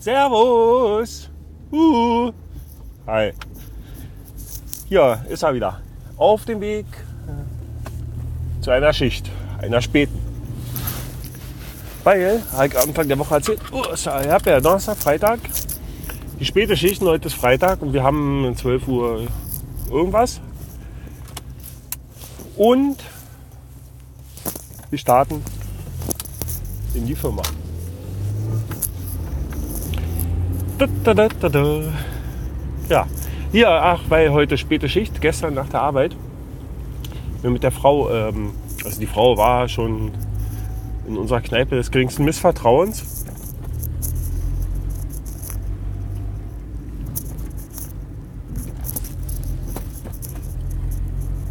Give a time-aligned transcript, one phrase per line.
[0.00, 1.28] Servus.
[1.70, 2.32] Uh.
[3.06, 3.32] Hi.
[4.88, 5.82] Hier ist er wieder.
[6.16, 6.86] Auf dem Weg
[7.28, 9.30] äh, zu einer Schicht,
[9.60, 10.18] einer späten.
[12.02, 15.38] Weil, ich am Anfang der Woche erzählt, oh, ich habe ja Donnerstag, Freitag,
[16.38, 19.26] die späte Schichten, heute ist Freitag und wir haben 12 Uhr
[19.90, 20.40] irgendwas.
[22.56, 22.96] Und
[24.88, 25.44] wir starten
[26.94, 27.42] in die Firma.
[27.42, 27.58] Da, da, da,
[32.88, 33.06] ja,
[33.52, 36.16] hier, ach, weil heute späte Schicht, gestern nach der Arbeit.
[37.42, 38.52] Wir mit der Frau, ähm,
[38.82, 40.12] also die Frau war schon
[41.06, 43.26] in unserer Kneipe des geringsten Missvertrauens.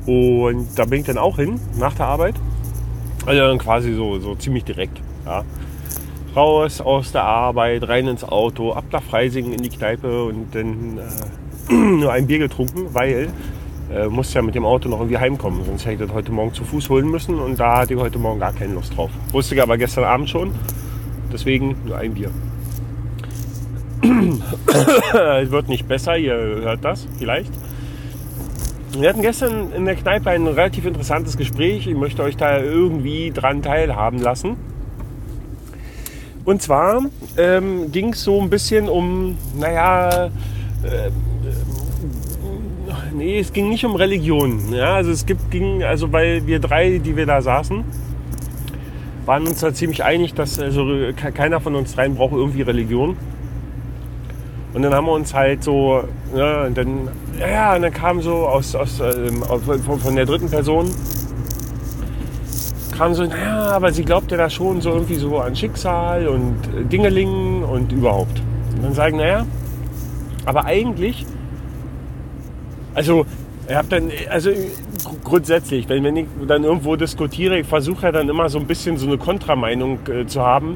[0.08, 2.34] Und da bin ich dann auch hin, nach der Arbeit.
[3.28, 5.00] Also dann quasi so, so ziemlich direkt.
[5.28, 5.44] Ja.
[6.36, 11.00] Raus aus der Arbeit, rein ins Auto, ab nach Freising in die Kneipe und dann
[11.70, 13.30] äh, nur ein Bier getrunken, weil
[13.92, 15.64] äh, musste ja mit dem Auto noch irgendwie heimkommen.
[15.66, 18.20] Sonst hätte ich das heute Morgen zu Fuß holen müssen und da hatte ich heute
[18.20, 19.10] Morgen gar keine Lust drauf.
[19.32, 20.52] Wusste ich aber gestern Abend schon.
[21.34, 22.30] Deswegen nur ein Bier.
[24.02, 27.52] es wird nicht besser, ihr hört das vielleicht.
[28.98, 31.86] Wir hatten gestern in der Kneipe ein relativ interessantes Gespräch.
[31.88, 34.58] Ich möchte euch da irgendwie dran teilhaben lassen.
[36.46, 37.04] Und zwar
[37.38, 40.26] ähm, ging es so ein bisschen um, naja,
[40.84, 41.12] äh,
[43.14, 44.74] nee, es ging nicht um Religion.
[44.74, 47.84] Ja, also es gibt, ging, also weil wir drei, die wir da saßen,
[49.26, 53.16] waren uns da ziemlich einig, dass also keiner von uns dreien braucht irgendwie Religion.
[54.74, 56.04] Und dann haben wir uns halt so,
[56.36, 60.90] ja, und dann, ja, und dann kam so aus, aus ähm, von der dritten Person,
[63.00, 66.58] kam so, naja, aber sie glaubt ja da schon so irgendwie so an Schicksal und
[66.92, 68.42] Dingelingen und überhaupt.
[68.76, 69.46] Und dann sagen, naja,
[70.46, 71.26] aber eigentlich,
[72.94, 73.26] also
[73.70, 74.50] ich habe dann, also
[75.24, 78.98] grundsätzlich, wenn, wenn ich dann irgendwo diskutiere, ich versuche ja dann immer so ein bisschen
[78.98, 80.76] so eine Kontrameinung äh, zu haben.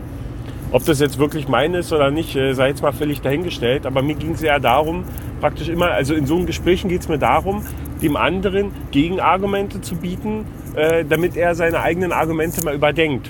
[0.72, 3.86] Ob das jetzt wirklich meine ist oder nicht, äh, sei jetzt mal völlig dahingestellt.
[3.86, 5.04] Aber mir ging es ja darum,
[5.42, 7.66] praktisch immer, also in so Gesprächen geht es mir darum,
[8.02, 10.46] dem anderen Gegenargumente zu bieten,
[10.76, 13.30] äh, damit er seine eigenen Argumente mal überdenkt.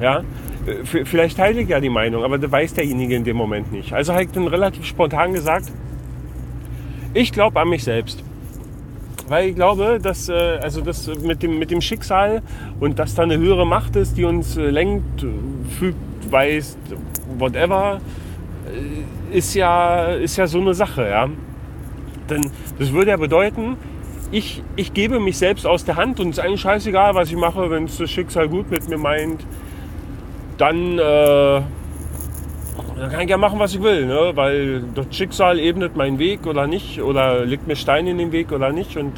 [0.00, 0.20] Ja,
[0.66, 3.92] äh, vielleicht teile ich ja die Meinung, aber das weiß derjenige in dem Moment nicht.
[3.92, 5.70] Also habe ich dann relativ spontan gesagt,
[7.14, 8.22] ich glaube an mich selbst.
[9.28, 12.42] Weil ich glaube, dass äh, also das mit dem, mit dem Schicksal
[12.80, 15.24] und dass da eine höhere Macht ist, die uns lenkt,
[15.78, 15.96] fügt,
[16.30, 16.78] weist,
[17.38, 18.00] whatever,
[19.30, 21.08] ist ja, ist ja so eine Sache.
[21.08, 21.28] Ja?
[22.28, 23.76] Denn das würde ja bedeuten,
[24.32, 27.36] ich, ich gebe mich selbst aus der Hand und es ist eigentlich scheißegal, was ich
[27.36, 29.44] mache, wenn es das Schicksal gut mit mir meint.
[30.56, 31.64] Dann, äh, dann
[33.10, 34.32] kann ich ja machen, was ich will, ne?
[34.34, 38.52] weil das Schicksal ebnet meinen Weg oder nicht oder legt mir Steine in den Weg
[38.52, 38.96] oder nicht.
[38.96, 39.12] Und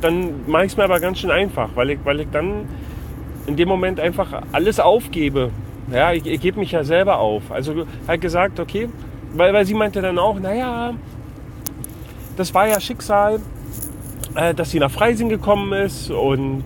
[0.00, 2.68] dann mache ich es mir aber ganz schön einfach, weil ich, weil ich dann
[3.46, 5.50] in dem Moment einfach alles aufgebe.
[5.92, 7.52] Ja, ich, ich gebe mich ja selber auf.
[7.52, 8.88] Also halt gesagt, okay,
[9.34, 10.94] weil, weil sie meinte dann auch, naja,
[12.36, 13.38] das war ja Schicksal,
[14.34, 16.64] äh, dass sie nach Freising gekommen ist und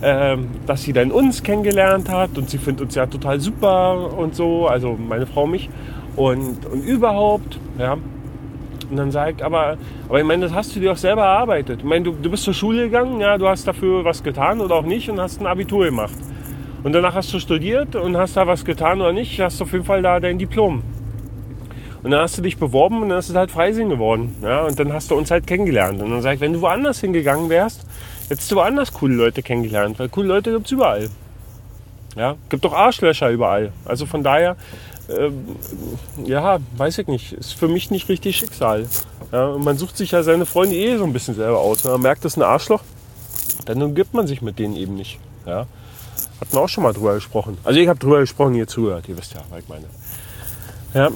[0.00, 0.36] äh,
[0.66, 4.66] dass sie dann uns kennengelernt hat und sie findet uns ja total super und so,
[4.66, 5.68] also meine Frau mich
[6.16, 7.96] und, und überhaupt, ja.
[8.90, 9.76] Und dann sagt, aber,
[10.08, 11.80] aber ich meine, das hast du dir auch selber erarbeitet.
[11.80, 14.76] Ich meine, du, du bist zur Schule gegangen, ja, du hast dafür was getan oder
[14.76, 16.16] auch nicht und hast ein Abitur gemacht.
[16.84, 19.84] Und danach hast du studiert und hast da was getan oder nicht, hast auf jeden
[19.84, 20.82] Fall da dein Diplom.
[22.02, 24.36] Und dann hast du dich beworben und dann ist es halt Freising geworden.
[24.42, 26.00] Ja, und dann hast du uns halt kennengelernt.
[26.00, 27.84] Und dann sag ich, wenn du woanders hingegangen wärst,
[28.28, 29.98] hättest du woanders coole Leute kennengelernt.
[29.98, 31.08] Weil coole Leute gibt es überall.
[32.16, 33.72] Ja, gibt doch Arschlöcher überall.
[33.84, 34.56] Also von daher,
[35.08, 35.30] äh,
[36.24, 37.32] ja, weiß ich nicht.
[37.32, 38.86] Ist für mich nicht richtig Schicksal.
[39.32, 41.84] Ja, und man sucht sich ja seine Freunde eh so ein bisschen selber aus.
[41.84, 42.82] Wenn man merkt, das ist ein Arschloch,
[43.66, 45.18] dann umgibt man sich mit denen eben nicht.
[45.46, 45.66] Ja.
[46.40, 47.58] Hatten wir auch schon mal drüber gesprochen.
[47.64, 49.84] Also ich habe drüber gesprochen, ihr zuhört, ihr wisst ja, was ich meine.
[50.94, 51.10] Ja,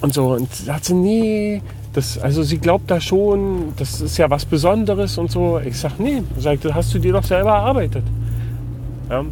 [0.00, 0.32] und so.
[0.32, 1.62] Und sagt sie, nee,
[1.92, 5.58] das, also sie glaubt da schon, das ist ja was Besonderes und so.
[5.64, 8.04] Ich sag, nee, sagt, das hast du dir doch selber erarbeitet.
[9.08, 9.24] Ja.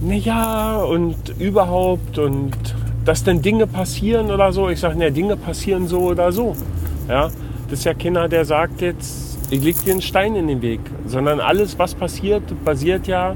[0.00, 2.52] Naja, und überhaupt und
[3.04, 4.68] dass denn Dinge passieren oder so.
[4.68, 6.54] Ich sag, ne, Dinge passieren so oder so.
[7.08, 7.30] Ja,
[7.68, 10.80] das ist ja keiner, der sagt jetzt, ich leg dir einen Stein in den Weg,
[11.06, 13.34] sondern alles, was passiert, basiert ja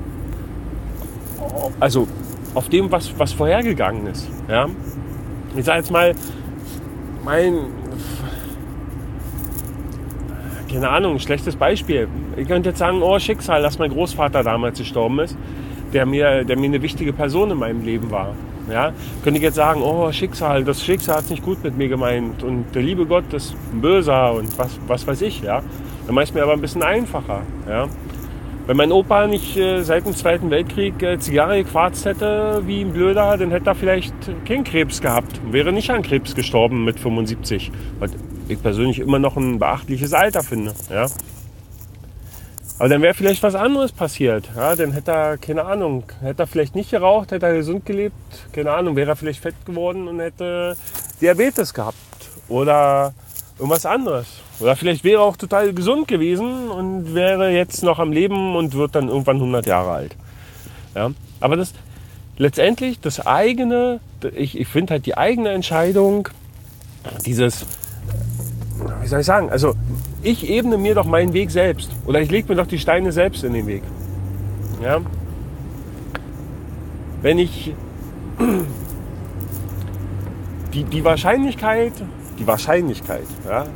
[1.81, 2.06] also
[2.54, 4.28] auf dem, was, was vorhergegangen ist.
[4.49, 4.69] Ja?
[5.56, 6.14] Ich sage jetzt mal,
[7.25, 7.54] mein,
[10.70, 12.08] keine Ahnung, schlechtes Beispiel.
[12.37, 15.37] Ich könnte jetzt sagen, oh Schicksal, dass mein Großvater damals gestorben ist,
[15.93, 18.34] der mir, der mir eine wichtige Person in meinem Leben war.
[18.70, 18.93] Ja,
[19.25, 22.43] könnte ich jetzt sagen, oh Schicksal, das Schicksal hat es nicht gut mit mir gemeint
[22.43, 25.62] und der liebe Gott ist ein Böser und was, was weiß ich, ja.
[26.06, 27.88] Dann mache ich es mir aber ein bisschen einfacher, ja.
[28.67, 32.93] Wenn mein Opa nicht äh, seit dem Zweiten Weltkrieg äh, Zigarre gequarzt hätte wie ein
[32.93, 34.14] Blöder, dann hätte er vielleicht
[34.47, 37.73] keinen Krebs gehabt wäre nicht an Krebs gestorben mit 75.
[37.99, 38.12] Was
[38.49, 40.73] ich persönlich immer noch ein beachtliches Alter finde.
[40.91, 41.06] Ja.
[42.79, 44.50] Aber dann wäre vielleicht was anderes passiert.
[44.56, 48.14] Ja, dann hätte er, keine Ahnung, hätte er vielleicht nicht geraucht, hätte er gesund gelebt,
[48.53, 50.76] keine Ahnung, wäre er vielleicht fett geworden und hätte
[51.20, 51.97] Diabetes gehabt.
[52.49, 53.12] Oder
[53.59, 54.26] irgendwas anderes.
[54.62, 58.75] Oder vielleicht wäre er auch total gesund gewesen und wäre jetzt noch am Leben und
[58.75, 60.17] wird dann irgendwann 100 Jahre alt.
[60.94, 61.11] Ja?
[61.41, 61.73] Aber das
[62.38, 64.00] letztendlich das eigene,
[64.35, 66.29] ich, ich finde halt die eigene Entscheidung,
[67.26, 67.67] dieses,
[69.00, 69.75] wie soll ich sagen, also
[70.23, 71.91] ich ebne mir doch meinen Weg selbst.
[72.06, 73.82] Oder ich lege mir doch die Steine selbst in den Weg.
[74.82, 75.00] Ja?
[77.20, 77.75] Wenn ich
[80.73, 81.93] die, die Wahrscheinlichkeit
[82.38, 83.67] die Wahrscheinlichkeit, ja,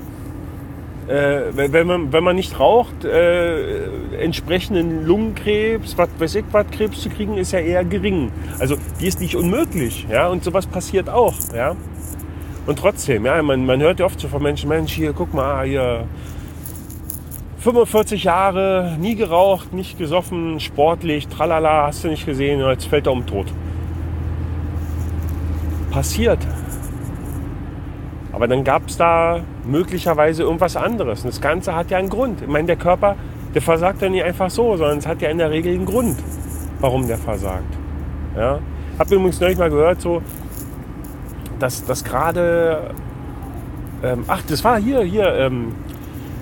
[1.08, 3.85] äh, wenn, man, wenn man nicht raucht, äh,
[4.19, 8.32] entsprechenden Lungenkrebs, was weiß ich, was Krebs zu kriegen, ist ja eher gering.
[8.58, 11.76] Also die ist nicht unmöglich, ja, und sowas passiert auch, ja.
[12.67, 15.64] Und trotzdem, ja, man, man hört ja oft so von Menschen, Mensch, hier, guck mal,
[15.64, 16.06] hier,
[17.67, 23.12] 45 Jahre, nie geraucht, nicht gesoffen, sportlich, tralala, hast du nicht gesehen, jetzt fällt er
[23.12, 23.47] um tot.
[25.91, 26.38] Passiert,
[28.37, 31.25] aber dann gab es da möglicherweise irgendwas anderes.
[31.25, 32.43] Und das Ganze hat ja einen Grund.
[32.43, 33.17] Ich meine, der Körper,
[33.55, 36.19] der versagt ja nicht einfach so, sondern es hat ja in der Regel einen Grund,
[36.81, 37.65] warum der versagt.
[38.37, 38.59] Ja?
[38.99, 40.21] Habe übrigens neulich mal gehört, so,
[41.59, 42.91] dass, dass gerade,
[44.05, 45.75] ähm, ach, das war hier, hier, ähm,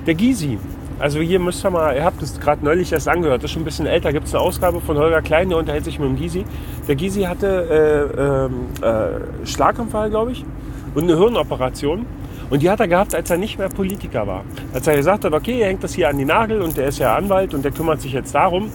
[0.04, 0.58] der Gysi.
[0.98, 3.62] Also hier müsst ihr mal, ihr habt es gerade neulich erst angehört, das ist schon
[3.62, 6.16] ein bisschen älter, gibt es eine Ausgabe von Holger Klein, der unterhält sich mit dem
[6.16, 6.44] Gysi.
[6.88, 8.50] Der Gysi hatte
[8.82, 10.44] äh, äh, äh, Schlaganfall, glaube ich
[10.94, 12.06] und eine Hirnoperation.
[12.50, 14.44] Und die hat er gehabt, als er nicht mehr Politiker war.
[14.72, 16.98] Als er gesagt hat, okay, er hängt das hier an die Nagel und der ist
[16.98, 18.70] ja Anwalt und der kümmert sich jetzt darum.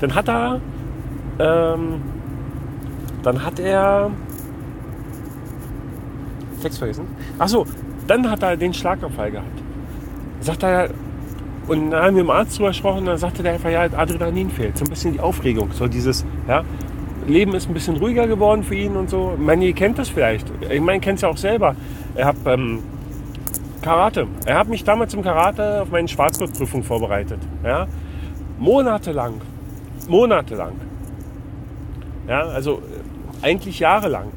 [0.00, 0.60] Dann hat er,
[1.38, 2.02] ähm,
[3.22, 4.10] dann hat er,
[6.60, 7.06] Text vergessen.
[7.38, 7.66] Ach so,
[8.06, 9.62] dann hat er den Schlaganfall gehabt.
[10.40, 10.90] Sagt er,
[11.68, 14.76] und dann haben wir dem Arzt drüber gesprochen, dann sagte der einfach, ja, Adrenalin fehlt,
[14.76, 16.64] so ein bisschen die Aufregung, so dieses, ja,
[17.26, 19.36] Leben ist ein bisschen ruhiger geworden für ihn und so.
[19.60, 20.46] Ihr kennt das vielleicht.
[20.70, 21.76] Ich meine, kennt es ja auch selber.
[22.14, 22.80] Er hat ähm,
[23.80, 24.26] Karate.
[24.44, 27.38] Er hat mich damals im Karate auf meine Schwarzgurtprüfung vorbereitet.
[27.64, 27.86] Ja?
[28.58, 29.40] Monatelang.
[30.08, 30.74] Monatelang.
[32.28, 32.80] Ja, also
[33.42, 34.28] äh, eigentlich jahrelang.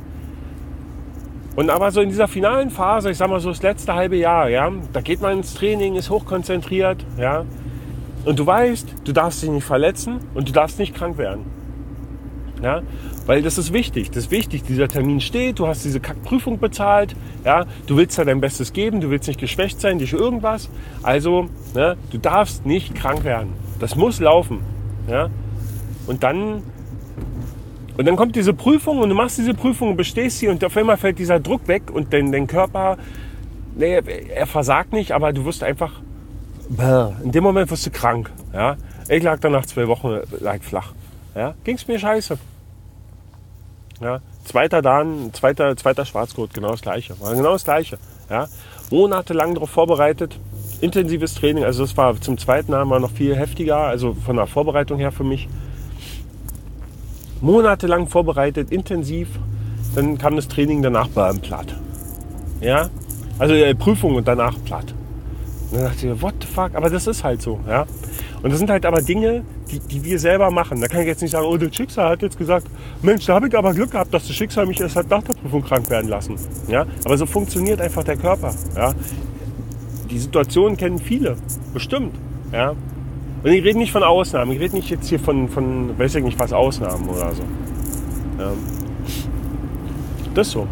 [1.55, 4.49] Und aber so in dieser finalen Phase, ich sag mal so das letzte halbe Jahr,
[4.49, 7.45] ja, da geht man ins Training, ist hochkonzentriert, ja.
[8.25, 11.45] Und du weißt, du darfst dich nicht verletzen und du darfst nicht krank werden.
[12.61, 12.81] Ja?
[13.25, 14.11] Weil das ist wichtig.
[14.11, 14.63] Das ist wichtig.
[14.63, 17.65] Dieser Termin steht, du hast diese Kackprüfung bezahlt, ja?
[17.87, 20.69] du willst da dein Bestes geben, du willst nicht geschwächt sein durch irgendwas.
[21.03, 21.97] Also, ne?
[22.11, 23.53] du darfst nicht krank werden.
[23.79, 24.59] Das muss laufen.
[25.09, 25.29] Ja?
[26.07, 26.61] Und dann
[27.97, 30.75] und dann kommt diese Prüfung und du machst diese Prüfung und bestehst sie und auf
[30.75, 32.97] einmal fällt dieser Druck weg und dein, dein Körper,
[33.75, 34.01] nee,
[34.35, 36.01] er versagt nicht, aber du wirst einfach,
[37.23, 38.31] in dem Moment wirst du krank.
[38.53, 38.75] Ja?
[39.07, 40.93] Ich lag dann nach zwei Wochen lag flach.
[41.35, 41.53] Ja?
[41.63, 42.37] Ging es mir scheiße.
[44.01, 47.19] Ja, zweiter Dan, zweiter, zweiter Schwarzgurt, genau das gleiche.
[47.19, 47.97] War genau das gleiche.
[48.29, 48.47] Ja,
[48.91, 50.37] monatelang darauf vorbereitet,
[50.81, 51.63] intensives Training.
[51.63, 55.23] Also das war zum zweiten Mal noch viel heftiger, also von der Vorbereitung her für
[55.23, 55.47] mich.
[57.41, 59.29] Monatelang vorbereitet, intensiv.
[59.93, 61.75] Dann kam das Training danach beim platt.
[62.59, 62.89] Ja,
[63.39, 64.93] also äh, Prüfung und danach platt.
[65.71, 66.75] Dann dachte ich, what the fuck?
[66.75, 67.59] Aber das ist halt so.
[67.67, 67.85] Ja,
[68.43, 70.79] und das sind halt aber Dinge, die, die wir selber machen.
[70.79, 72.67] Da kann ich jetzt nicht sagen, oh, das Schicksal hat jetzt gesagt,
[73.01, 75.63] Mensch, da habe ich aber Glück gehabt, dass das Schicksal mich erst nach der Prüfung
[75.63, 76.35] krank werden lassen.
[76.67, 76.85] Ja?
[77.03, 78.53] Aber so funktioniert einfach der Körper.
[78.75, 78.93] Ja?
[80.09, 81.37] Die Situation kennen viele,
[81.73, 82.15] bestimmt.
[82.51, 82.75] Ja?
[83.43, 86.23] Und ich rede nicht von Ausnahmen, ich rede nicht jetzt hier von, von weiß ich
[86.23, 87.43] nicht was, Ausnahmen oder so.
[88.39, 88.51] Ja.
[90.35, 90.67] Das so.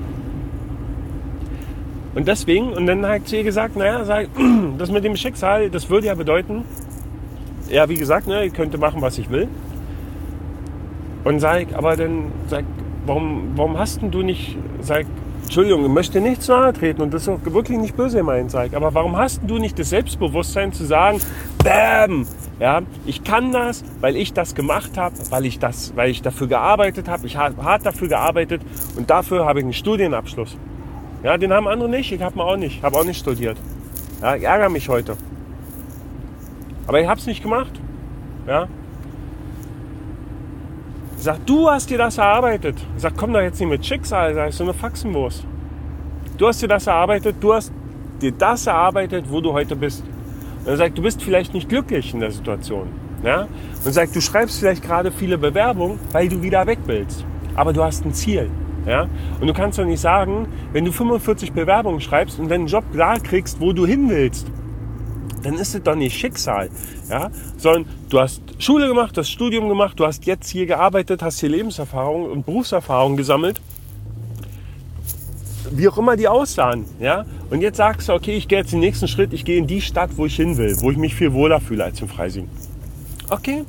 [2.16, 4.28] Und deswegen, und dann hat sie gesagt, naja,
[4.78, 6.64] das mit dem Schicksal, das würde ja bedeuten,
[7.70, 9.48] ja, wie gesagt, ne, ich könnte machen, was ich will.
[11.24, 12.66] Und sag, aber dann sag,
[13.06, 15.06] warum, warum hast denn du nicht, sag,
[15.44, 18.74] Entschuldigung, ich möchte nichts nahe treten und das ist auch wirklich nicht böse gemeint, sag,
[18.74, 21.20] aber warum hast du nicht das Selbstbewusstsein zu sagen,
[21.64, 22.26] Bäm,
[22.60, 26.48] ja, ich kann das, weil ich das gemacht habe, weil ich das, weil ich dafür
[26.48, 28.62] gearbeitet habe, ich habe hart dafür gearbeitet
[28.98, 30.58] und dafür habe ich einen Studienabschluss.
[31.24, 33.58] Ja, den haben andere nicht, ich habe auch nicht, habe auch nicht studiert.
[34.22, 35.16] Ja, ich ärgere mich heute.
[36.86, 37.72] Aber ich habe es nicht gemacht.
[38.46, 38.68] Ja?
[41.16, 42.76] Sag, du hast dir das erarbeitet.
[42.98, 45.46] Sag, komm doch jetzt nicht mit Schicksal, sag, so eine Faxenwurst.
[46.38, 47.72] Du hast dir das erarbeitet, du hast
[48.22, 50.04] dir das erarbeitet, wo du heute bist.
[50.66, 52.88] Und er sagt, du bist vielleicht nicht glücklich in der Situation.
[53.24, 53.48] Ja?
[53.86, 57.26] Und sagt, du schreibst vielleicht gerade viele Bewerbungen, weil du wieder weg willst.
[57.56, 58.50] Aber du hast ein Ziel.
[58.86, 59.08] Ja?
[59.40, 63.20] Und du kannst doch nicht sagen, wenn du 45 Bewerbungen schreibst und einen Job klar
[63.20, 64.48] kriegst, wo du hin willst,
[65.44, 66.70] dann ist es doch nicht Schicksal,
[67.10, 67.30] ja?
[67.58, 71.50] sondern du hast Schule gemacht, hast Studium gemacht, du hast jetzt hier gearbeitet, hast hier
[71.50, 73.62] Lebenserfahrung und Berufserfahrung gesammelt,
[75.72, 77.26] wie auch immer die aussahen, ja.
[77.50, 79.82] Und jetzt sagst du, okay, ich gehe jetzt den nächsten Schritt, ich gehe in die
[79.82, 82.50] Stadt, wo ich hin will, wo ich mich viel wohler fühle als in Freising.
[83.30, 83.64] Okay,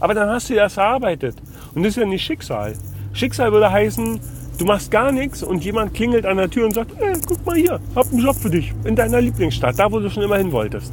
[0.00, 1.36] aber dann hast du das erarbeitet
[1.74, 2.74] und das ist ja nicht Schicksal.
[3.12, 4.20] Schicksal würde heißen,
[4.58, 7.56] du machst gar nichts und jemand klingelt an der Tür und sagt, hey, guck mal
[7.56, 10.52] hier, hab einen Job für dich in deiner Lieblingsstadt, da wo du schon immer hin
[10.52, 10.92] wolltest.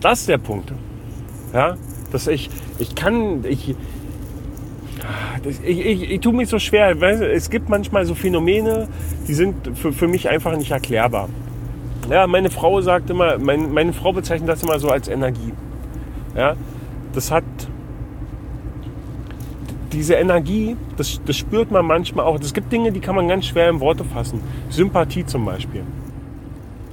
[0.00, 0.72] Das ist der Punkt.
[1.52, 1.76] Ja,
[2.12, 3.74] dass ich, ich kann, ich,
[5.44, 7.00] ich, ich, ich tue mich so schwer.
[7.00, 8.88] Es gibt manchmal so Phänomene,
[9.26, 11.28] die sind für, für mich einfach nicht erklärbar.
[12.10, 15.52] Ja, meine Frau sagt immer, meine, meine Frau bezeichnet das immer so als Energie.
[16.36, 16.54] Ja,
[17.12, 17.44] das hat
[19.96, 22.38] diese Energie, das, das spürt man manchmal auch.
[22.38, 24.42] Es gibt Dinge, die kann man ganz schwer in Worte fassen.
[24.68, 25.84] Sympathie zum Beispiel.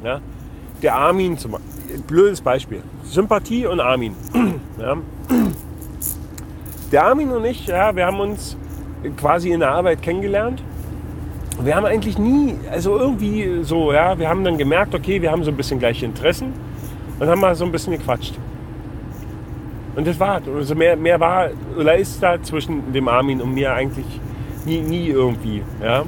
[0.04, 0.22] Ja,
[0.82, 1.58] der Armin zum.
[2.08, 2.82] Blödes Beispiel.
[3.04, 4.16] Sympathie und Armin.
[4.80, 4.98] Ja.
[6.92, 8.58] Der Armin und ich, ja, wir haben uns
[9.18, 10.64] quasi in der Arbeit kennengelernt.
[11.62, 15.44] Wir haben eigentlich nie, also irgendwie so, ja, wir haben dann gemerkt, okay, wir haben
[15.44, 16.52] so ein bisschen gleiche Interessen
[17.20, 18.34] und haben mal so ein bisschen gequatscht.
[19.96, 23.74] Und das war, also mehr, mehr war oder ist da zwischen dem Armin und mir
[23.74, 24.06] eigentlich
[24.66, 26.04] nie, nie irgendwie, ja.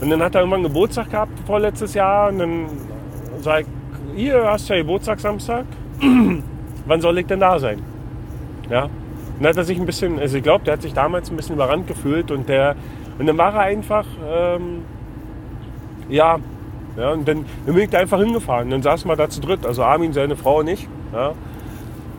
[0.00, 2.66] Und dann hat er irgendwann Geburtstag gehabt vorletztes Jahr und dann
[3.40, 3.66] sag ich,
[4.16, 5.64] hier hast du ja Geburtstag Samstag,
[6.86, 7.80] wann soll ich denn da sein?
[8.68, 8.88] Ja,
[9.38, 11.54] und hat er sich ein bisschen, also ich glaube, der hat sich damals ein bisschen
[11.54, 12.74] überrannt gefühlt und der,
[13.18, 14.82] und dann war er einfach, ähm,
[16.08, 16.38] ja,
[16.96, 18.70] ja, und dann, dann bin ich da einfach hingefahren.
[18.70, 20.88] Dann saßen wir da zu dritt, also Armin, seine Frau und ich.
[21.12, 21.34] Ja.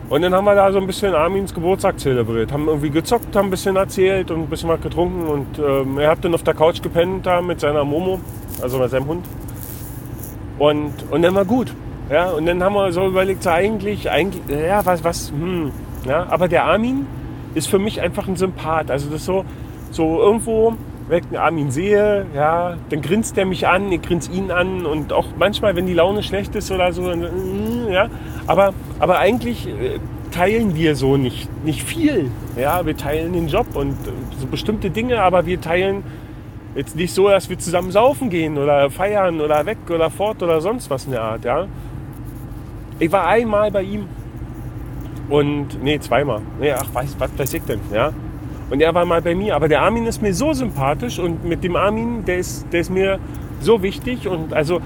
[0.08, 2.50] Und dann haben wir da so ein bisschen Armins Geburtstag zelebriert.
[2.50, 5.26] Haben irgendwie gezockt, haben ein bisschen erzählt und ein bisschen was getrunken.
[5.26, 8.18] Und ähm, er hat dann auf der Couch gepennt da mit seiner Momo,
[8.62, 9.26] also mit seinem Hund.
[10.58, 11.74] Und, und dann war gut.
[12.10, 15.72] Ja, und dann haben wir so überlegt, so eigentlich, eigentlich, ja, was, was, hm,
[16.06, 17.06] ja, aber der Armin
[17.54, 18.90] ist für mich einfach ein Sympath.
[18.90, 19.44] Also das ist so,
[19.90, 20.74] so irgendwo,
[21.16, 25.12] ich den Armin sehe, ja, dann grinst der mich an, ich grinse ihn an und
[25.12, 28.08] auch manchmal, wenn die Laune schlecht ist oder so, mm, ja,
[28.46, 29.98] aber, aber eigentlich äh,
[30.30, 32.30] teilen wir so nicht, nicht viel.
[32.56, 33.96] Ja, wir teilen den Job und
[34.38, 36.02] so bestimmte Dinge, aber wir teilen
[36.74, 40.60] jetzt nicht so, dass wir zusammen saufen gehen oder feiern oder weg oder fort oder
[40.60, 41.66] sonst was in der Art, ja.
[42.98, 44.06] Ich war einmal bei ihm
[45.28, 46.40] und, nee, zweimal.
[46.60, 48.12] Nee, ach, weiß, was weiß ich denn, ja.
[48.70, 49.56] Und er war mal bei mir.
[49.56, 52.90] Aber der Armin ist mir so sympathisch und mit dem Armin, der ist, der ist
[52.90, 53.18] mir
[53.60, 54.80] so wichtig und also,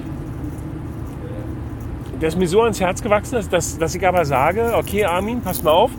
[2.20, 5.62] der ist mir so ans Herz gewachsen, dass, dass, ich aber sage, okay, Armin, pass
[5.62, 5.90] mal auf,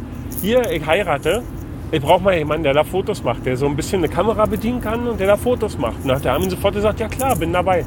[0.42, 1.44] hier, ich heirate,
[1.92, 4.82] ich brauche mal jemanden, der da Fotos macht, der so ein bisschen eine Kamera bedienen
[4.82, 5.98] kann und der da Fotos macht.
[6.02, 7.86] Und dann hat der Armin sofort gesagt, ja klar, bin dabei.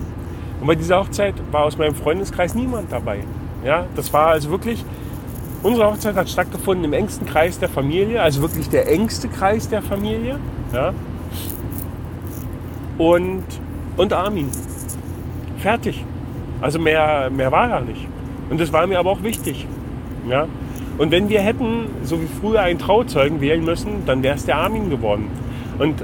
[0.60, 3.20] Und bei dieser Hochzeit war aus meinem Freundeskreis niemand dabei.
[3.64, 4.84] Ja, das war also wirklich,
[5.66, 9.82] Unsere Hochzeit hat stattgefunden im engsten Kreis der Familie, also wirklich der engste Kreis der
[9.82, 10.38] Familie.
[10.72, 10.92] Ja?
[12.98, 13.42] Und,
[13.96, 14.48] und Armin.
[15.58, 16.04] Fertig.
[16.60, 18.06] Also mehr, mehr war da nicht.
[18.48, 19.66] Und das war mir aber auch wichtig.
[20.30, 20.46] Ja?
[20.98, 24.58] Und wenn wir hätten, so wie früher, einen Trauzeugen wählen müssen, dann wäre es der
[24.58, 25.32] Armin geworden.
[25.80, 26.00] Und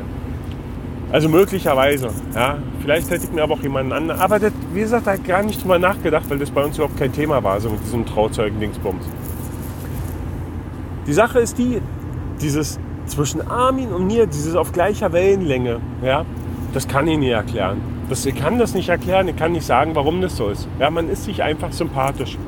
[1.12, 2.59] also möglicherweise, ja.
[2.81, 4.21] Vielleicht hätte ich mir aber auch jemanden anderen.
[4.21, 7.12] Aber das, wie gesagt, da gar nicht drüber nachgedacht, weil das bei uns überhaupt kein
[7.12, 9.04] Thema war, so mit diesem Trauzeugen-Dingsbums.
[11.06, 11.80] Die Sache ist die,
[12.40, 16.25] dieses zwischen Armin und mir, dieses auf gleicher Wellenlänge, ja,
[16.73, 17.80] das kann ich nie erklären.
[18.09, 20.68] Das, ich kann das nicht erklären, ich kann nicht sagen, warum das so ist.
[20.78, 22.38] Ja, man ist sich einfach sympathisch.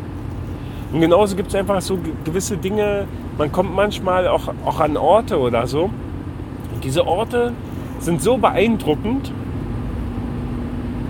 [0.92, 3.06] Und genauso gibt es einfach so gewisse Dinge,
[3.36, 5.84] man kommt manchmal auch, auch an Orte oder so.
[5.84, 7.52] Und diese Orte
[7.98, 9.32] sind so beeindruckend,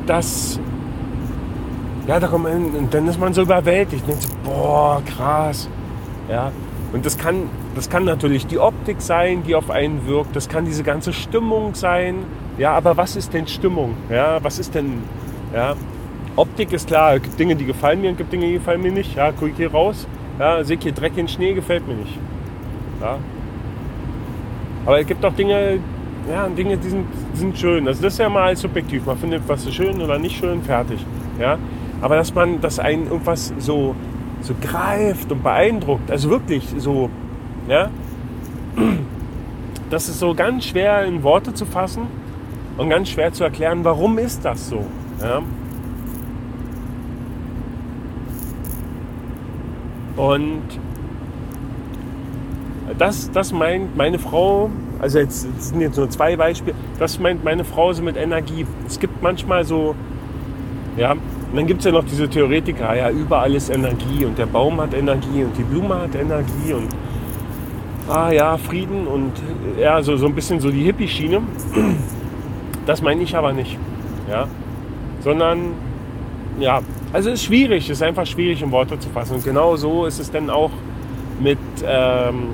[0.07, 0.59] dass,
[2.07, 4.07] ja, da kommt man, dann ist man so überwältigt.
[4.09, 5.69] Denkt so, boah, krass.
[6.31, 6.51] Ja,
[6.95, 10.37] und das kann, das kann natürlich die Optik sein, die auf einen wirkt.
[10.37, 12.19] Das kann diese ganze Stimmung sein.
[12.57, 13.95] Ja, aber was ist denn Stimmung?
[14.09, 15.03] Ja, was ist denn,
[15.53, 15.75] ja,
[16.37, 17.17] Optik ist klar.
[17.17, 19.17] Es gibt Dinge, die gefallen mir und es gibt Dinge, die gefallen mir nicht.
[19.17, 20.07] Ja, guck ich hier raus.
[20.39, 22.17] Ja, sehe hier Dreck in Schnee, gefällt mir nicht.
[23.01, 23.19] Ja.
[24.87, 25.81] Aber es gibt auch Dinge,
[26.31, 27.89] ja, Dinge, die sind, sind schön.
[27.89, 29.05] Also das ist ja mal subjektiv.
[29.05, 31.05] Man findet was schön oder nicht schön, fertig.
[31.41, 31.59] Ja.
[32.01, 33.97] Aber dass man, dass einen irgendwas so
[34.45, 36.11] so greift und beeindruckt.
[36.11, 37.11] Also wirklich so,
[37.69, 37.91] ja.
[39.91, 42.07] das ist so ganz schwer in Worte zu fassen
[42.77, 44.85] und ganz schwer zu erklären, warum ist das so.
[45.21, 45.43] Ja?
[50.17, 50.63] Und
[52.99, 54.71] das, das meint meine Frau,
[55.01, 58.67] also jetzt, jetzt sind jetzt nur zwei Beispiele, das meint meine Frau so mit Energie.
[58.87, 59.95] Es gibt manchmal so,
[60.97, 61.17] ja,
[61.55, 64.81] und dann gibt es ja noch diese Theoretiker, ja, überall ist Energie und der Baum
[64.81, 66.89] hat Energie und die Blume hat Energie und
[68.09, 69.31] ah ja, Frieden und
[69.81, 71.41] ja, so, so ein bisschen so die Hippie-Schiene.
[72.87, 73.79] Das meine ich aber nicht.
[74.29, 74.49] Ja?
[75.21, 75.75] Sondern,
[76.59, 76.81] ja,
[77.13, 79.37] also es ist schwierig, es ist einfach schwierig in Worte zu fassen.
[79.37, 80.73] Und genau so ist es dann auch
[81.39, 82.49] mit, ähm,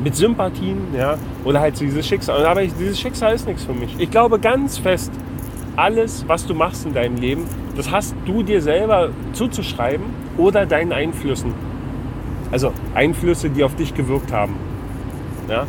[0.00, 2.46] mit Sympathien, ja, oder halt so dieses Schicksal.
[2.46, 3.96] Aber ich, dieses Schicksal ist nichts für mich.
[3.98, 5.10] Ich glaube ganz fest,
[5.74, 10.04] alles, was du machst in deinem Leben, das hast du dir selber zuzuschreiben
[10.36, 11.54] oder deinen Einflüssen.
[12.50, 14.56] Also Einflüsse, die auf dich gewirkt haben.
[15.48, 15.66] Ja?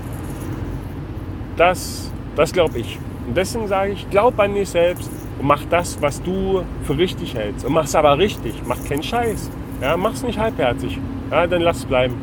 [1.55, 2.99] Das, das glaube ich.
[3.27, 7.35] Und deswegen sage ich, glaub an dich selbst und mach das, was du für richtig
[7.35, 7.65] hältst.
[7.65, 8.53] Und mach's aber richtig.
[8.67, 9.49] Mach keinen Scheiß.
[9.81, 10.99] Ja, mach's nicht halbherzig.
[11.31, 12.15] Ja, dann lass es bleiben.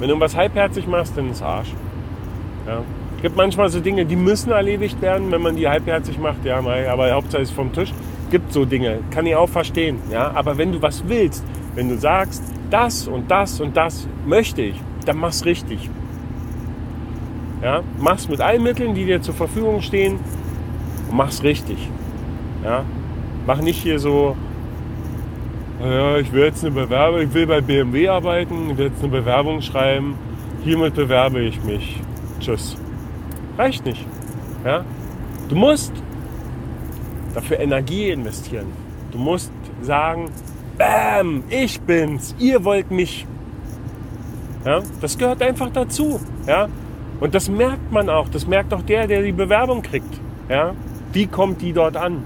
[0.00, 1.72] Wenn du was halbherzig machst, dann ist Arsch.
[2.66, 2.82] Ja.
[3.16, 6.44] Es gibt manchmal so Dinge, die müssen erledigt werden, wenn man die halbherzig macht.
[6.44, 7.92] Ja, aber Hauptsache ist vom Tisch.
[8.30, 9.98] Gibt so Dinge, kann ich auch verstehen.
[10.10, 11.44] Ja, aber wenn du was willst,
[11.74, 15.90] wenn du sagst, das und das und das möchte ich, dann mach's richtig.
[17.62, 20.18] Ja, mach's mit allen Mitteln, die dir zur Verfügung stehen
[21.10, 21.90] und mach's richtig.
[22.64, 22.84] Ja,
[23.46, 24.36] mach nicht hier so,
[25.82, 29.10] ja, ich will jetzt eine Bewerbung, ich will bei BMW arbeiten, ich will jetzt eine
[29.10, 30.14] Bewerbung schreiben,
[30.62, 32.00] hiermit bewerbe ich mich.
[32.38, 32.76] Tschüss.
[33.58, 34.06] Reicht nicht.
[34.64, 34.84] Ja?
[35.48, 35.92] Du musst
[37.34, 38.66] dafür Energie investieren.
[39.12, 40.30] Du musst sagen,
[40.78, 43.26] Bam, ich bin's, ihr wollt mich.
[44.64, 44.80] Ja?
[45.00, 46.20] Das gehört einfach dazu.
[46.46, 46.68] Ja?
[47.20, 48.28] Und das merkt man auch.
[48.28, 50.20] Das merkt auch der, der die Bewerbung kriegt.
[50.48, 50.74] Ja?
[51.12, 52.22] Wie kommt die dort an?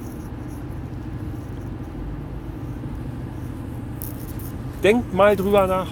[4.85, 5.88] Denkt mal drüber nach.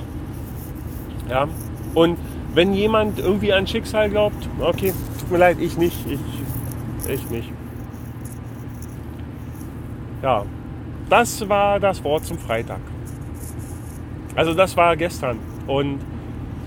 [1.28, 1.48] Ja?
[1.94, 2.18] Und
[2.54, 6.20] wenn jemand irgendwie an Schicksal glaubt, okay, tut mir leid, ich nicht, ich,
[7.10, 7.50] ich nicht.
[10.22, 10.44] Ja,
[11.08, 12.80] das war das Wort zum Freitag.
[14.34, 15.38] Also das war gestern.
[15.66, 15.98] Und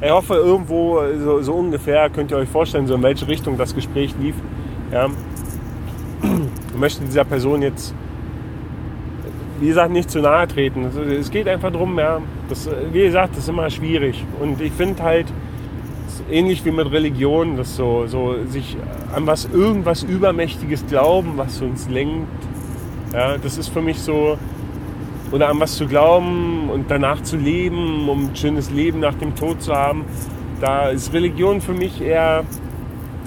[0.01, 3.73] ich hoffe, irgendwo so, so, ungefähr könnt ihr euch vorstellen, so in welche Richtung das
[3.73, 4.35] Gespräch lief.
[4.91, 5.07] Ja.
[6.73, 7.95] Ich möchte dieser Person jetzt,
[9.59, 10.85] wie gesagt, nicht zu nahe treten.
[11.17, 14.23] Es geht einfach darum, ja, das, wie gesagt, das ist immer schwierig.
[14.41, 15.27] Und ich finde halt,
[16.29, 18.77] ähnlich wie mit Religion, dass so, so sich
[19.13, 22.27] an was irgendwas Übermächtiges glauben, was uns lenkt.
[23.13, 24.37] Ja, das ist für mich so,
[25.31, 29.35] oder an was zu glauben und danach zu leben, um ein schönes Leben nach dem
[29.35, 30.05] Tod zu haben.
[30.61, 32.43] Da ist Religion für mich eher,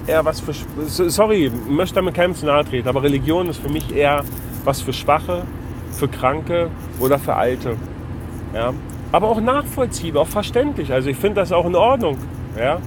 [0.07, 0.55] eher was für,
[0.87, 4.25] sorry, möchte damit keinem zu nahe treten, aber Religion ist für mich eher
[4.65, 5.43] was für Schwache,
[5.93, 7.77] für Kranke oder für Alte.
[8.55, 8.73] Ja?
[9.13, 10.93] Aber auch nachvollziehbar, auch verständlich.
[10.93, 12.19] Also ich finde das auch in Ordnung.
[12.59, 12.79] Ja?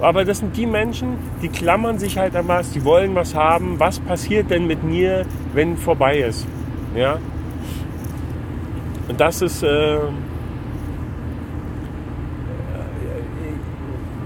[0.00, 3.78] Aber das sind die Menschen, die klammern sich halt an was, die wollen was haben.
[3.78, 6.46] Was passiert denn mit mir, wenn vorbei ist?
[6.96, 7.18] Ja?
[9.08, 9.98] Und das ist, äh,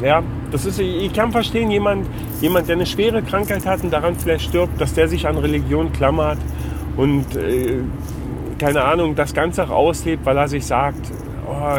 [0.03, 2.07] ja, das ist, ich kann verstehen, jemand,
[2.41, 5.93] jemand, der eine schwere Krankheit hat und daran vielleicht stirbt, dass der sich an Religion
[5.93, 6.39] klammert
[6.97, 7.79] und, äh,
[8.59, 11.11] keine Ahnung, das Ganze auch auslebt, weil er sich sagt,
[11.49, 11.79] oh,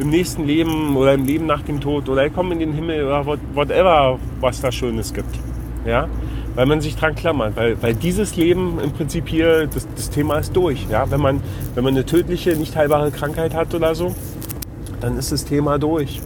[0.00, 3.04] im nächsten Leben oder im Leben nach dem Tod oder ich komme in den Himmel
[3.04, 5.38] oder whatever, was da Schönes gibt.
[5.86, 6.08] Ja?
[6.54, 10.38] weil man sich dran klammert, weil, weil dieses Leben im Prinzip hier, das, das Thema
[10.38, 10.86] ist durch.
[10.90, 11.10] Ja?
[11.10, 11.40] Wenn, man,
[11.74, 14.14] wenn man eine tödliche, nicht heilbare Krankheit hat oder so,
[15.00, 16.20] dann ist das Thema durch.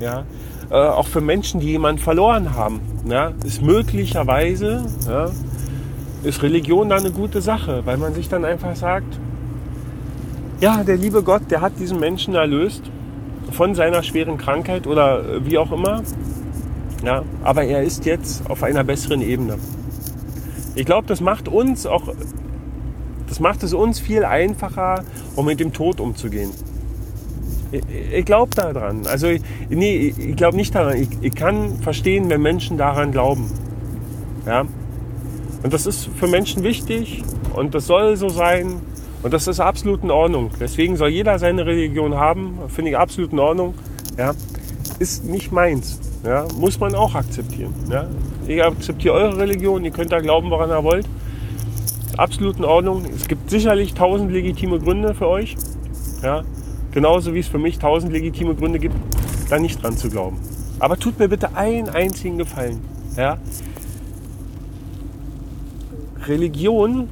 [0.00, 0.24] Ja?
[0.70, 3.32] Äh, auch für Menschen, die jemanden verloren haben, ja?
[3.44, 5.30] ist möglicherweise, ja,
[6.22, 9.18] ist Religion da eine gute Sache, weil man sich dann einfach sagt,
[10.60, 12.82] ja, der liebe Gott, der hat diesen Menschen erlöst
[13.52, 16.02] von seiner schweren Krankheit oder wie auch immer.
[17.04, 19.58] Ja, aber er ist jetzt auf einer besseren Ebene.
[20.74, 22.14] Ich glaube, das macht uns auch,
[23.26, 26.50] das macht es uns viel einfacher, um mit dem Tod umzugehen.
[27.72, 27.82] Ich,
[28.12, 29.06] ich glaube daran.
[29.06, 29.28] Also,
[29.68, 30.96] nee, ich glaube nicht daran.
[30.96, 33.50] Ich, ich kann verstehen, wenn Menschen daran glauben.
[34.46, 34.66] Ja.
[35.62, 37.22] Und das ist für Menschen wichtig
[37.54, 38.80] und das soll so sein
[39.22, 40.50] und das ist absolut in Ordnung.
[40.58, 43.74] Deswegen soll jeder seine Religion haben, finde ich absolut in Ordnung.
[44.16, 44.32] Ja.
[44.98, 45.98] Ist nicht meins.
[46.24, 47.72] Ja, muss man auch akzeptieren.
[47.90, 48.06] Ja.
[48.46, 51.06] Ich akzeptiere eure Religion, ihr könnt da glauben, woran ihr wollt.
[52.16, 53.04] Absolut in Ordnung.
[53.14, 55.56] Es gibt sicherlich tausend legitime Gründe für euch.
[56.22, 56.42] Ja.
[56.92, 58.96] Genauso wie es für mich tausend legitime Gründe gibt,
[59.48, 60.36] da nicht dran zu glauben.
[60.80, 62.80] Aber tut mir bitte einen einzigen Gefallen.
[63.16, 63.38] Ja?
[66.26, 67.08] Religion,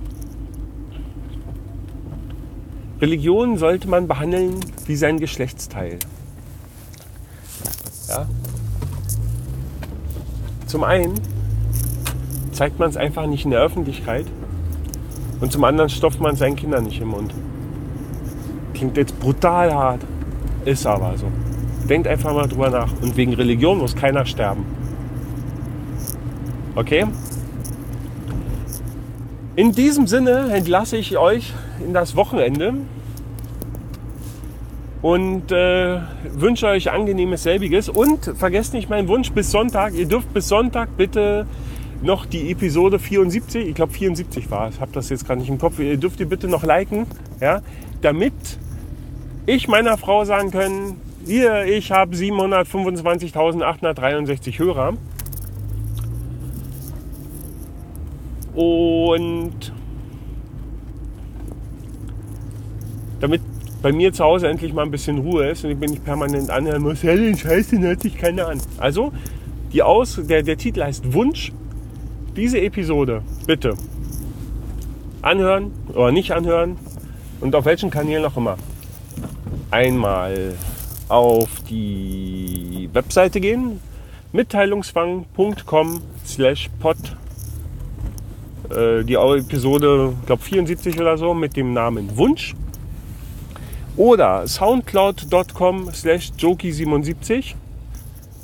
[3.00, 4.56] Religion sollte man behandeln
[4.86, 5.98] wie sein Geschlechtsteil.
[8.08, 8.26] Ja?
[10.66, 11.14] Zum einen
[12.52, 14.26] zeigt man es einfach nicht in der Öffentlichkeit
[15.40, 17.32] und zum anderen stopft man seinen Kindern nicht im Mund.
[18.74, 20.00] Klingt jetzt brutal hart,
[20.64, 21.26] ist aber so.
[21.88, 22.92] Denkt einfach mal drüber nach.
[23.00, 24.66] Und wegen Religion muss keiner sterben.
[26.74, 27.06] Okay?
[29.56, 31.54] In diesem Sinne entlasse ich euch
[31.84, 32.74] in das Wochenende
[35.02, 36.00] und äh,
[36.32, 37.88] wünsche euch angenehmes selbiges.
[37.88, 39.94] Und vergesst nicht meinen Wunsch bis Sonntag.
[39.94, 41.46] Ihr dürft bis Sonntag bitte
[42.02, 45.58] noch die Episode 74, ich glaube 74 war ich habe das jetzt gerade nicht im
[45.58, 47.08] Kopf, ihr dürft ihr bitte noch liken,
[47.40, 47.60] ja,
[48.02, 48.34] damit
[49.46, 54.94] ich meiner Frau sagen können, hier, ich habe 725.863 Hörer.
[58.54, 59.72] Und
[63.20, 63.40] damit
[63.82, 66.50] bei mir zu Hause endlich mal ein bisschen Ruhe ist und ich bin nicht permanent
[66.50, 68.60] anhören muss, ja, den Scheiß, den hört sich keiner an.
[68.78, 69.12] Also,
[69.72, 71.52] die Aus, der, der Titel heißt Wunsch.
[72.36, 73.74] Diese Episode bitte
[75.22, 76.76] anhören oder nicht anhören
[77.40, 78.56] und auf welchen Kanälen auch immer.
[79.70, 80.54] Einmal
[81.08, 83.80] auf die Webseite gehen,
[84.32, 86.96] mitteilungsfang.com slash pod.
[88.70, 92.54] Äh, die Episode, glaube 74 oder so, mit dem Namen Wunsch.
[93.98, 97.56] Oder soundcloud.com slash joki77.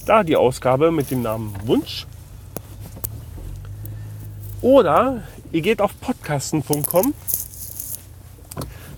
[0.05, 2.09] Da die Ausgabe mit dem Namen Wunsch.
[4.61, 7.15] Oder ihr geht auf podcasten.com,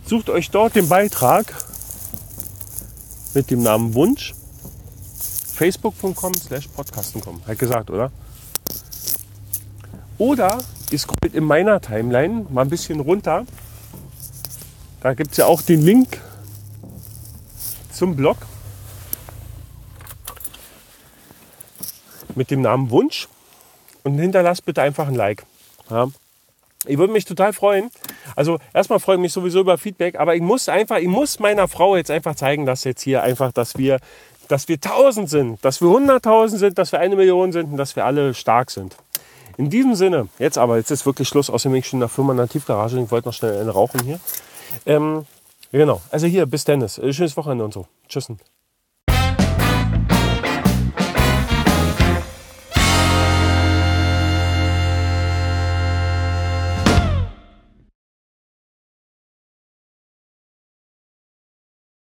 [0.07, 1.55] sucht euch dort den Beitrag
[3.35, 4.35] mit dem Namen Wunsch.
[5.53, 7.43] Facebook.com slash podcasten.com.
[7.47, 8.11] Hat gesagt, oder?
[10.17, 10.59] Oder
[10.91, 13.45] ihr scrollt in meiner Timeline mal ein bisschen runter.
[15.03, 16.23] Da gibt es ja auch den Link
[17.97, 18.37] zum Blog
[22.35, 23.29] mit dem Namen Wunsch
[24.05, 25.45] und hinterlasst bitte einfach ein Like.
[25.91, 26.09] Ja.
[26.85, 27.91] Ich würde mich total freuen.
[28.37, 31.69] Also erstmal freue ich mich sowieso über Feedback, aber ich muss einfach, ich muss meiner
[31.69, 33.99] Frau jetzt einfach zeigen, dass jetzt hier einfach, dass wir,
[34.49, 37.97] dass wir tausend sind, dass wir hunderttausend sind, dass wir eine Million sind und dass
[37.97, 38.97] wir alle stark sind.
[39.57, 42.11] In diesem Sinne, jetzt aber, jetzt ist wirklich Schluss, außerdem bin ich schon in der
[42.11, 44.21] Firma in der Tiefgarage, ich wollte noch schnell eine rauchen hier.
[44.85, 45.25] Ähm,
[45.73, 47.01] genau, also hier, bis Dennis.
[47.11, 47.87] Schönes Wochenende und so.
[48.09, 48.39] Tschüssen.